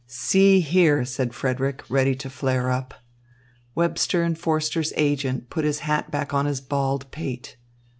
[0.07, 2.95] "See here," said Frederick ready to flare up.
[3.75, 7.55] Webster and Forster's agent put his hat back on his bald pate.